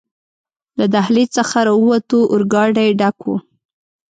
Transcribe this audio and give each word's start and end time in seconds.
له 0.77 0.85
دهلېز 0.93 1.29
څخه 1.37 1.57
راووتو، 1.67 2.19
اورګاډی 2.33 2.89
ډک 2.99 3.17
و. 3.25 3.31